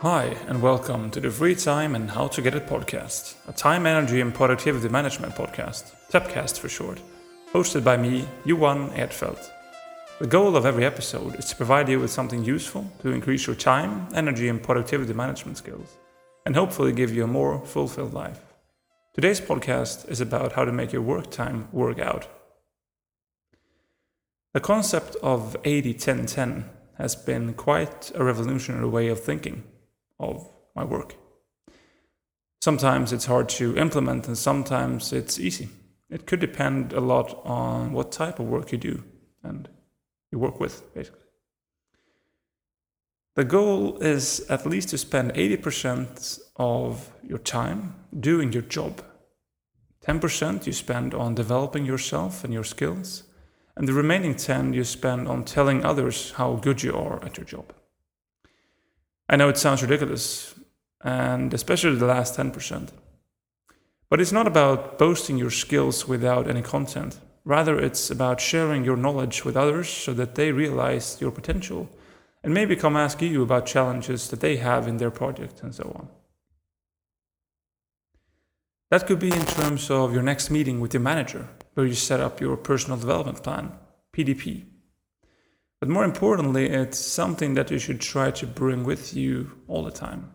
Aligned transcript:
Hi, 0.00 0.36
and 0.48 0.60
welcome 0.60 1.10
to 1.12 1.20
the 1.20 1.30
Free 1.30 1.54
Time 1.54 1.94
and 1.94 2.10
How 2.10 2.26
to 2.26 2.42
Get 2.42 2.54
It 2.54 2.66
podcast, 2.66 3.36
a 3.48 3.52
time, 3.52 3.86
energy, 3.86 4.20
and 4.20 4.34
productivity 4.34 4.88
management 4.88 5.34
podcast, 5.34 5.92
TEPcast 6.10 6.58
for 6.58 6.68
short, 6.68 7.00
hosted 7.52 7.84
by 7.84 7.96
me, 7.96 8.26
Johan 8.44 8.90
Edfeldt. 8.90 9.50
The 10.18 10.26
goal 10.26 10.56
of 10.56 10.66
every 10.66 10.84
episode 10.84 11.36
is 11.36 11.46
to 11.46 11.56
provide 11.56 11.88
you 11.88 12.00
with 12.00 12.10
something 12.10 12.44
useful 12.44 12.90
to 13.00 13.12
increase 13.12 13.46
your 13.46 13.56
time, 13.56 14.08
energy, 14.14 14.48
and 14.48 14.62
productivity 14.62 15.14
management 15.14 15.58
skills, 15.58 15.96
and 16.44 16.56
hopefully 16.56 16.92
give 16.92 17.14
you 17.14 17.24
a 17.24 17.28
more 17.28 17.64
fulfilled 17.64 18.12
life. 18.12 18.40
Today's 19.14 19.40
podcast 19.40 20.10
is 20.10 20.20
about 20.20 20.52
how 20.52 20.66
to 20.66 20.72
make 20.72 20.92
your 20.92 21.02
work 21.02 21.30
time 21.30 21.68
work 21.72 22.00
out. 22.00 22.26
The 24.52 24.60
concept 24.60 25.16
of 25.22 25.56
80 25.64 25.94
10 25.94 26.26
10 26.26 26.64
has 26.98 27.14
been 27.14 27.54
quite 27.54 28.10
a 28.14 28.24
revolutionary 28.24 28.88
way 28.88 29.08
of 29.08 29.22
thinking 29.22 29.62
of 30.30 30.48
my 30.74 30.84
work. 30.84 31.16
Sometimes 32.60 33.12
it's 33.12 33.26
hard 33.26 33.48
to 33.50 33.76
implement 33.76 34.26
and 34.26 34.38
sometimes 34.38 35.12
it's 35.12 35.38
easy. 35.38 35.68
It 36.10 36.26
could 36.26 36.40
depend 36.40 36.92
a 36.92 37.00
lot 37.00 37.40
on 37.44 37.92
what 37.92 38.12
type 38.12 38.38
of 38.38 38.46
work 38.46 38.72
you 38.72 38.78
do 38.78 39.04
and 39.42 39.68
you 40.30 40.38
work 40.38 40.60
with, 40.60 40.82
basically. 40.94 41.20
The 43.36 43.44
goal 43.44 43.98
is 43.98 44.46
at 44.48 44.64
least 44.64 44.90
to 44.90 44.98
spend 44.98 45.34
80% 45.34 46.40
of 46.56 47.10
your 47.22 47.38
time 47.38 47.96
doing 48.18 48.52
your 48.52 48.62
job. 48.62 49.02
10% 50.06 50.66
you 50.66 50.72
spend 50.72 51.14
on 51.14 51.34
developing 51.34 51.84
yourself 51.84 52.44
and 52.44 52.52
your 52.52 52.64
skills, 52.64 53.24
and 53.76 53.88
the 53.88 53.92
remaining 53.92 54.36
10 54.36 54.72
you 54.72 54.84
spend 54.84 55.26
on 55.26 55.44
telling 55.44 55.84
others 55.84 56.32
how 56.32 56.54
good 56.54 56.82
you 56.82 56.94
are 56.94 57.24
at 57.24 57.36
your 57.36 57.46
job. 57.46 57.72
I 59.28 59.36
know 59.36 59.48
it 59.48 59.58
sounds 59.58 59.82
ridiculous, 59.82 60.54
and 61.02 61.52
especially 61.54 61.96
the 61.96 62.06
last 62.06 62.36
10%. 62.36 62.90
But 64.10 64.20
it's 64.20 64.32
not 64.32 64.46
about 64.46 64.98
boasting 64.98 65.38
your 65.38 65.50
skills 65.50 66.06
without 66.06 66.48
any 66.48 66.62
content. 66.62 67.18
Rather, 67.44 67.78
it's 67.78 68.10
about 68.10 68.40
sharing 68.40 68.84
your 68.84 68.96
knowledge 68.96 69.44
with 69.44 69.56
others 69.56 69.88
so 69.88 70.14
that 70.14 70.34
they 70.34 70.52
realize 70.52 71.20
your 71.20 71.30
potential 71.30 71.88
and 72.42 72.52
maybe 72.52 72.76
come 72.76 72.96
ask 72.96 73.22
you 73.22 73.42
about 73.42 73.66
challenges 73.66 74.28
that 74.28 74.40
they 74.40 74.56
have 74.56 74.86
in 74.86 74.98
their 74.98 75.10
project 75.10 75.62
and 75.62 75.74
so 75.74 75.90
on. 75.96 76.08
That 78.90 79.06
could 79.06 79.18
be 79.18 79.32
in 79.32 79.46
terms 79.46 79.90
of 79.90 80.12
your 80.12 80.22
next 80.22 80.50
meeting 80.50 80.78
with 80.78 80.92
your 80.92 81.00
manager, 81.00 81.48
where 81.72 81.86
you 81.86 81.94
set 81.94 82.20
up 82.20 82.40
your 82.40 82.56
personal 82.56 82.98
development 82.98 83.42
plan, 83.42 83.72
PDP. 84.12 84.66
But 85.84 85.90
more 85.90 86.04
importantly, 86.04 86.70
it's 86.70 86.98
something 86.98 87.52
that 87.52 87.70
you 87.70 87.78
should 87.78 88.00
try 88.00 88.30
to 88.30 88.46
bring 88.46 88.84
with 88.84 89.14
you 89.14 89.50
all 89.68 89.84
the 89.84 89.90
time. 89.90 90.32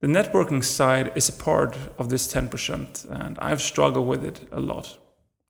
The 0.00 0.06
networking 0.06 0.62
side 0.62 1.10
is 1.16 1.28
a 1.28 1.32
part 1.32 1.76
of 1.98 2.08
this 2.08 2.32
10%, 2.32 3.04
and 3.10 3.36
I've 3.40 3.60
struggled 3.60 4.06
with 4.06 4.24
it 4.24 4.46
a 4.52 4.60
lot. 4.60 4.96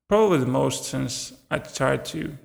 Probably 0.08 0.38
the 0.38 0.46
most 0.46 0.84
since 0.84 1.34
I 1.50 1.58
tried 1.58 2.06
to 2.06 2.38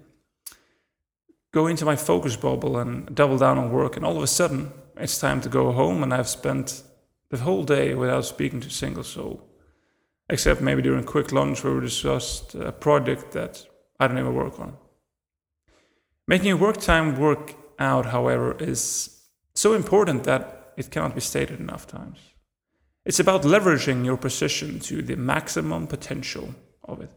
go 1.53 1.67
into 1.67 1.85
my 1.85 1.95
focus 1.95 2.35
bubble 2.35 2.77
and 2.77 3.15
double 3.15 3.37
down 3.37 3.57
on 3.57 3.71
work, 3.71 3.95
and 3.95 4.05
all 4.05 4.17
of 4.17 4.23
a 4.23 4.27
sudden 4.27 4.73
it's 4.97 5.17
time 5.17 5.39
to 5.39 5.47
go 5.47 5.71
home, 5.71 6.03
and 6.03 6.13
I've 6.13 6.27
spent 6.27 6.83
the 7.29 7.37
whole 7.37 7.63
day 7.63 7.93
without 7.93 8.25
speaking 8.25 8.59
to 8.59 8.67
a 8.67 8.69
single 8.69 9.05
soul, 9.05 9.47
except 10.27 10.59
maybe 10.59 10.81
during 10.81 11.05
quick 11.05 11.31
lunch 11.31 11.63
where 11.63 11.73
we 11.73 11.79
discussed 11.79 12.53
a 12.53 12.73
project 12.73 13.31
that 13.31 13.65
I 13.97 14.07
don't 14.07 14.19
even 14.19 14.35
work 14.35 14.59
on. 14.59 14.75
Making 16.27 16.47
your 16.47 16.57
work 16.57 16.77
time 16.77 17.17
work 17.17 17.55
out, 17.79 18.05
however, 18.05 18.55
is 18.59 19.21
so 19.55 19.73
important 19.73 20.23
that 20.23 20.73
it 20.77 20.91
cannot 20.91 21.15
be 21.15 21.21
stated 21.21 21.59
enough 21.59 21.87
times. 21.87 22.19
It's 23.05 23.19
about 23.19 23.41
leveraging 23.41 24.05
your 24.05 24.17
position 24.17 24.79
to 24.81 25.01
the 25.01 25.15
maximum 25.15 25.87
potential 25.87 26.53
of 26.83 27.01
it. 27.01 27.09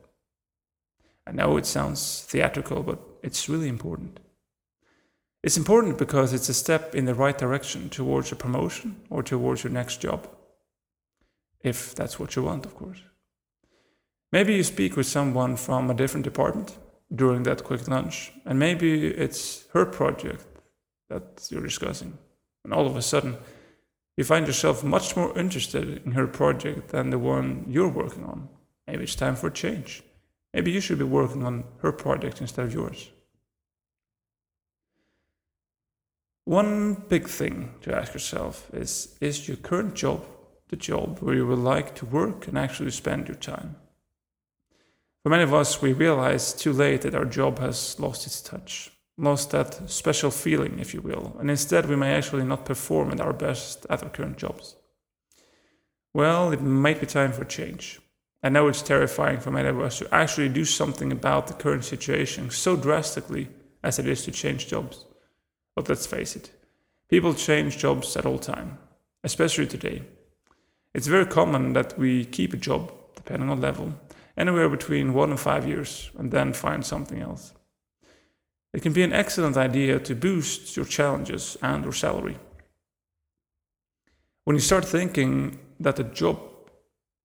I 1.27 1.33
know 1.33 1.56
it 1.56 1.67
sounds 1.67 2.25
theatrical, 2.29 2.83
but 2.83 2.99
it's 3.23 3.49
really 3.49 3.69
important. 3.69 4.21
It's 5.43 5.59
important 5.59 5.99
because 5.99 6.33
it's 6.33 6.49
a 6.49 6.55
step 6.55 6.95
in 6.95 7.05
the 7.05 7.15
right 7.15 7.37
direction 7.37 7.91
towards 7.91 8.33
a 8.33 8.37
promotion 8.37 9.03
or 9.11 9.23
towards 9.23 9.62
your 9.62 9.73
next 9.73 10.00
job. 10.00 10.27
If 11.61 11.95
that's 11.95 12.19
what 12.19 12.34
you 12.34 12.43
want, 12.43 12.65
of 12.65 12.75
course. 12.75 13.03
Maybe 14.33 14.55
you 14.55 14.65
speak 14.65 14.97
with 14.97 15.06
someone 15.06 15.56
from 15.56 15.91
a 15.91 15.95
different 15.95 16.25
department 16.25 16.77
during 17.15 17.43
that 17.45 17.65
quick 17.65 17.89
lunch, 17.89 18.33
and 18.45 18.59
maybe 18.59 19.09
it's 19.09 19.67
her 19.73 19.85
project 19.85 20.47
that 21.09 21.49
you're 21.51 21.63
discussing. 21.63 22.19
And 22.65 22.73
all 22.73 22.87
of 22.87 22.97
a 22.97 23.03
sudden, 23.03 23.37
you 24.17 24.25
find 24.25 24.47
yourself 24.47 24.85
much 24.85 25.17
more 25.17 25.37
interested 25.39 26.05
in 26.05 26.13
her 26.13 26.27
project 26.27 26.89
than 26.89 27.11
the 27.11 27.19
one 27.19 27.67
you're 27.69 27.89
working 27.89 28.25
on. 28.25 28.49
Maybe 28.87 29.05
it's 29.05 29.17
time 29.17 29.37
for 29.37 29.51
change. 29.51 30.03
Maybe 30.53 30.71
you 30.71 30.81
should 30.81 30.99
be 30.99 31.05
working 31.05 31.45
on 31.45 31.65
her 31.79 31.93
project 31.93 32.41
instead 32.41 32.67
of 32.67 32.75
yours. 32.75 33.11
One 36.45 36.95
big 37.09 37.27
thing 37.27 37.75
to 37.83 37.97
ask 37.97 38.13
yourself 38.13 38.71
is 38.73 39.17
Is 39.21 39.49
your 39.49 39.57
current 39.57 39.95
job 39.95 40.25
the 40.69 40.77
job 40.77 41.19
where 41.21 41.35
you 41.35 41.47
would 41.47 41.59
like 41.59 41.95
to 41.97 42.07
work 42.07 42.47
and 42.47 42.59
actually 42.59 42.91
spend 42.91 43.29
your 43.29 43.37
time? 43.37 43.77
For 45.25 45.31
many 45.31 45.43
of 45.43 45.55
us, 45.55 45.81
we 45.81 45.95
realize 45.95 46.53
too 46.53 46.75
late 46.75 47.01
that 47.01 47.15
our 47.15 47.25
job 47.25 47.59
has 47.59 47.99
lost 47.99 48.27
its 48.27 48.43
touch, 48.43 48.93
lost 49.17 49.53
that 49.53 49.89
special 49.89 50.31
feeling, 50.31 50.79
if 50.79 50.93
you 50.93 51.01
will, 51.01 51.35
and 51.41 51.49
instead 51.49 51.89
we 51.89 51.97
may 51.97 52.12
actually 52.12 52.45
not 52.45 52.67
perform 52.67 53.11
at 53.11 53.23
our 53.23 53.33
best 53.33 53.87
at 53.89 54.03
our 54.03 54.11
current 54.11 54.37
jobs. 54.37 54.77
Well, 56.12 56.53
it 56.53 56.61
might 56.61 57.01
be 57.01 57.07
time 57.07 57.33
for 57.33 57.47
change. 57.47 58.01
I 58.43 58.51
know 58.51 58.69
it's 58.69 58.83
terrifying 58.83 59.41
for 59.41 59.51
many 59.51 59.71
of 59.71 59.81
us 59.81 60.01
to 60.01 60.15
actually 60.15 60.51
do 60.51 60.67
something 60.67 61.11
about 61.11 61.47
the 61.47 61.55
current 61.55 61.87
situation 61.87 62.51
so 62.51 62.77
drastically 62.77 63.49
as 63.83 63.99
it 63.99 64.06
is 64.06 64.27
to 64.27 64.31
change 64.31 64.69
jobs. 64.69 65.06
But 65.75 65.89
let's 65.89 66.06
face 66.06 66.37
it, 66.37 66.51
people 67.09 67.33
change 67.33 67.79
jobs 67.79 68.15
at 68.19 68.27
all 68.27 68.39
time, 68.39 68.77
especially 69.23 69.69
today. 69.69 70.03
It's 70.93 71.06
very 71.06 71.25
common 71.25 71.73
that 71.73 71.99
we 71.99 72.27
keep 72.27 72.53
a 72.53 72.59
job, 72.59 72.93
depending 73.17 73.49
on 73.49 73.62
level, 73.62 73.95
anywhere 74.37 74.69
between 74.69 75.15
one 75.15 75.31
and 75.31 75.41
five 75.41 75.67
years, 75.67 76.11
and 76.19 76.31
then 76.31 76.53
find 76.53 76.84
something 76.84 77.21
else. 77.21 77.55
It 78.72 78.83
can 78.83 78.93
be 78.93 79.05
an 79.05 79.12
excellent 79.12 79.56
idea 79.56 80.00
to 80.00 80.15
boost 80.15 80.77
your 80.77 80.87
challenges 80.87 81.56
and 81.62 81.84
your 81.84 81.93
salary. 81.93 82.37
When 84.44 84.56
you 84.56 84.61
start 84.61 84.84
thinking 84.84 85.59
that 85.81 85.97
the 85.97 86.05
job 86.05 86.41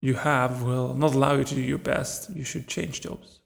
you 0.01 0.13
have 0.13 0.61
will 0.61 0.93
not 0.93 1.15
allow 1.15 1.35
you 1.35 1.43
to 1.43 1.55
do 1.55 1.61
your 1.61 1.79
best, 1.79 2.29
you 2.35 2.43
should 2.43 2.67
change 2.67 3.01
jobs. 3.01 3.39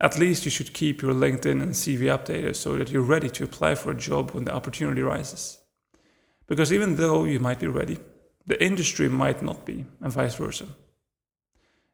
At 0.00 0.18
least 0.18 0.44
you 0.44 0.50
should 0.50 0.72
keep 0.72 1.02
your 1.02 1.12
LinkedIn 1.12 1.62
and 1.62 1.72
CV 1.72 2.02
updated 2.02 2.56
so 2.56 2.76
that 2.76 2.90
you're 2.90 3.02
ready 3.02 3.28
to 3.30 3.44
apply 3.44 3.74
for 3.74 3.90
a 3.90 3.96
job 3.96 4.30
when 4.30 4.44
the 4.44 4.54
opportunity 4.54 5.02
rises. 5.02 5.58
Because 6.46 6.72
even 6.72 6.96
though 6.96 7.24
you 7.24 7.38
might 7.38 7.60
be 7.60 7.66
ready, 7.66 7.98
the 8.46 8.62
industry 8.64 9.08
might 9.08 9.42
not 9.42 9.66
be, 9.66 9.84
and 10.00 10.12
vice 10.12 10.34
versa. 10.34 10.66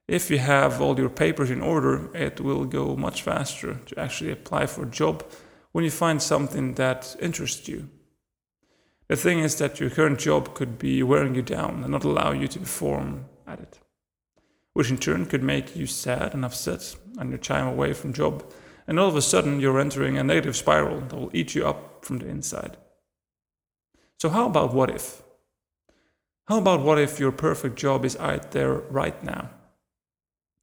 If 0.09 0.31
you 0.31 0.39
have 0.39 0.81
all 0.81 0.99
your 0.99 1.09
papers 1.09 1.51
in 1.51 1.61
order, 1.61 2.15
it 2.15 2.41
will 2.41 2.65
go 2.65 2.97
much 2.97 3.23
faster 3.23 3.81
to 3.87 3.99
actually 3.99 4.31
apply 4.31 4.67
for 4.67 4.85
a 4.85 4.91
job 4.91 5.25
when 5.73 5.85
you 5.85 5.91
find 5.91 6.23
something 6.23 6.75
that 6.75 7.17
interests 7.21 7.69
you. 7.69 7.89
The 9.09 9.17
thing 9.17 9.41
is 9.41 9.57
that 9.57 9.81
your 9.81 9.91
current 9.91 10.19
job 10.19 10.55
could 10.55 10.79
be 10.79 11.03
wearing 11.03 11.35
you 11.35 11.43
down 11.43 11.83
and 11.83 11.93
not 11.93 12.05
allow 12.05 12.33
you 12.33 12.49
to 12.49 12.59
perform 12.59 13.27
at 13.47 13.61
it 13.61 13.79
which 14.77 14.91
in 14.91 14.99
turn 14.99 15.25
could 15.25 15.43
make 15.43 15.75
you 15.75 15.87
sad 15.87 16.35
and 16.35 16.45
upset 16.45 16.95
on 17.17 17.31
your 17.31 17.39
time 17.39 17.67
away 17.67 17.95
from 17.95 18.13
job. 18.13 18.45
And 18.87 19.01
all 19.01 19.09
of 19.09 19.17
a 19.17 19.23
sudden, 19.23 19.59
you're 19.59 19.81
entering 19.81 20.19
a 20.19 20.23
negative 20.23 20.55
spiral 20.55 21.01
that 21.01 21.17
will 21.17 21.31
eat 21.33 21.55
you 21.55 21.67
up 21.67 22.05
from 22.05 22.19
the 22.19 22.29
inside. 22.29 22.77
So, 24.21 24.29
how 24.29 24.45
about 24.45 24.75
what 24.75 24.91
if? 24.91 25.23
How 26.49 26.59
about 26.59 26.83
what 26.83 26.99
if 26.99 27.19
your 27.19 27.33
perfect 27.33 27.77
job 27.77 28.05
is 28.05 28.17
out 28.17 28.51
there 28.51 28.75
right 28.75 29.25
now? 29.25 29.49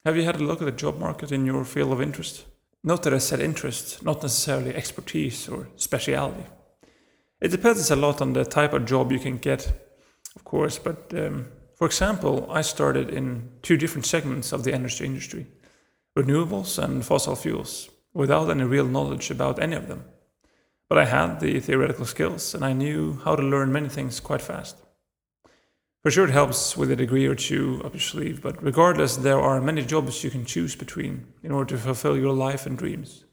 Have 0.05 0.17
you 0.17 0.23
had 0.23 0.35
a 0.35 0.43
look 0.43 0.61
at 0.61 0.65
the 0.65 0.71
job 0.71 0.99
market 0.99 1.31
in 1.31 1.45
your 1.45 1.63
field 1.63 1.93
of 1.93 2.01
interest? 2.01 2.45
Note 2.83 3.03
that 3.03 3.13
I 3.13 3.19
said 3.19 3.39
interest, 3.39 4.03
not 4.03 4.21
necessarily 4.21 4.75
expertise 4.75 5.47
or 5.47 5.69
speciality. 5.77 6.43
It 7.39 7.51
depends 7.51 7.89
a 7.89 7.95
lot 7.95 8.21
on 8.21 8.33
the 8.33 8.43
type 8.43 8.73
of 8.73 8.85
job 8.85 9.13
you 9.13 9.19
can 9.19 9.37
get, 9.37 9.71
of 10.35 10.43
course, 10.43 10.77
but 10.77 11.13
um, 11.15 11.47
for 11.75 11.87
example, 11.87 12.49
I 12.51 12.63
started 12.63 13.11
in 13.11 13.49
two 13.61 13.77
different 13.77 14.05
segments 14.05 14.51
of 14.51 14.65
the 14.65 14.73
energy 14.73 15.05
industry 15.05 15.47
renewables 16.17 16.77
and 16.77 17.03
fossil 17.03 17.35
fuels, 17.35 17.89
without 18.13 18.49
any 18.49 18.63
real 18.63 18.85
knowledge 18.85 19.31
about 19.31 19.59
any 19.61 19.75
of 19.75 19.87
them. 19.87 20.03
But 20.87 20.97
I 20.97 21.05
had 21.05 21.39
the 21.39 21.59
theoretical 21.59 22.05
skills 22.05 22.53
and 22.53 22.63
I 22.63 22.73
knew 22.73 23.19
how 23.23 23.35
to 23.35 23.41
learn 23.41 23.71
many 23.71 23.89
things 23.89 24.19
quite 24.19 24.41
fast. 24.41 24.75
For 26.03 26.11
sure, 26.11 26.25
it 26.25 26.31
helps 26.31 26.75
with 26.75 26.91
a 26.91 26.95
degree 26.95 27.25
or 27.25 27.35
two 27.35 27.81
up 27.83 27.93
your 27.93 28.01
sleeve, 28.01 28.41
but 28.41 28.61
regardless, 28.61 29.15
there 29.15 29.39
are 29.39 29.61
many 29.61 29.83
jobs 29.83 30.23
you 30.23 30.29
can 30.29 30.45
choose 30.45 30.75
between 30.75 31.27
in 31.41 31.51
order 31.51 31.75
to 31.75 31.81
fulfill 31.81 32.17
your 32.17 32.33
life 32.33 32.65
and 32.65 32.77
dreams. 32.77 33.23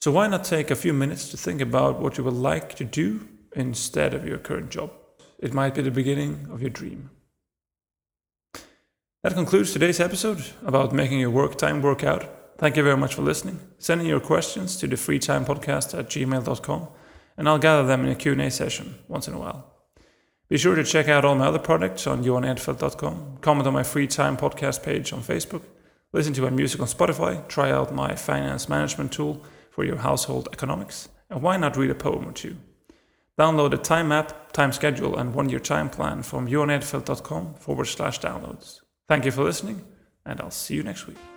So, 0.00 0.10
why 0.10 0.26
not 0.26 0.44
take 0.44 0.70
a 0.70 0.76
few 0.76 0.92
minutes 0.92 1.28
to 1.30 1.36
think 1.36 1.60
about 1.60 2.00
what 2.00 2.18
you 2.18 2.24
would 2.24 2.34
like 2.34 2.74
to 2.74 2.84
do 2.84 3.28
instead 3.54 4.14
of 4.14 4.26
your 4.26 4.38
current 4.38 4.70
job. 4.70 4.92
It 5.38 5.52
might 5.52 5.74
be 5.74 5.82
the 5.82 5.90
beginning 5.90 6.48
of 6.50 6.60
your 6.60 6.70
dream. 6.70 7.10
That 9.22 9.34
concludes 9.34 9.72
today's 9.72 10.00
episode 10.00 10.44
about 10.64 10.92
making 10.92 11.20
your 11.20 11.30
work 11.30 11.56
time 11.56 11.80
work 11.80 12.04
out. 12.04 12.58
Thank 12.58 12.76
you 12.76 12.82
very 12.82 12.96
much 12.96 13.14
for 13.14 13.22
listening. 13.22 13.58
Send 13.78 14.00
in 14.00 14.06
your 14.06 14.20
questions 14.20 14.76
to 14.76 14.86
the 14.86 14.96
freetimepodcast 14.96 15.98
at 15.98 16.08
gmail.com 16.08 16.88
and 17.36 17.48
I'll 17.48 17.58
gather 17.58 17.86
them 17.86 18.04
in 18.04 18.10
a 18.10 18.14
Q&A 18.14 18.50
session 18.50 18.96
once 19.08 19.26
in 19.26 19.34
a 19.34 19.38
while. 19.38 19.73
Be 20.48 20.58
sure 20.58 20.74
to 20.74 20.84
check 20.84 21.08
out 21.08 21.24
all 21.24 21.34
my 21.34 21.46
other 21.46 21.58
products 21.58 22.06
on 22.06 22.22
johanedfeldt.com, 22.22 23.38
comment 23.40 23.66
on 23.66 23.72
my 23.72 23.82
free 23.82 24.06
time 24.06 24.36
podcast 24.36 24.82
page 24.82 25.12
on 25.12 25.20
Facebook, 25.22 25.62
listen 26.12 26.34
to 26.34 26.42
my 26.42 26.50
music 26.50 26.80
on 26.80 26.86
Spotify, 26.86 27.46
try 27.48 27.70
out 27.70 27.94
my 27.94 28.14
finance 28.14 28.68
management 28.68 29.12
tool 29.12 29.42
for 29.70 29.84
your 29.84 29.96
household 29.96 30.48
economics, 30.52 31.08
and 31.30 31.42
why 31.42 31.56
not 31.56 31.76
read 31.76 31.90
a 31.90 31.94
poem 31.94 32.28
or 32.28 32.32
two? 32.32 32.56
Download 33.38 33.72
a 33.72 33.78
time 33.78 34.08
map, 34.08 34.52
time 34.52 34.70
schedule, 34.70 35.16
and 35.16 35.34
one 35.34 35.48
year 35.48 35.58
time 35.58 35.90
plan 35.90 36.22
from 36.22 36.46
johanedfeldt.com 36.46 37.54
forward 37.54 37.86
slash 37.86 38.20
downloads. 38.20 38.80
Thank 39.08 39.24
you 39.24 39.32
for 39.32 39.42
listening, 39.42 39.84
and 40.24 40.40
I'll 40.40 40.50
see 40.50 40.74
you 40.74 40.82
next 40.82 41.06
week. 41.06 41.33